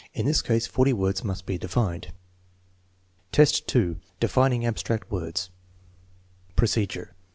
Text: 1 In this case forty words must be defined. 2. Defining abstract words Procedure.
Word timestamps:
1 0.15 0.21
In 0.21 0.25
this 0.25 0.41
case 0.41 0.65
forty 0.65 0.93
words 0.93 1.23
must 1.23 1.45
be 1.45 1.59
defined. 1.59 2.11
2. 3.33 3.97
Defining 4.19 4.65
abstract 4.65 5.11
words 5.11 5.51
Procedure. 6.55 7.13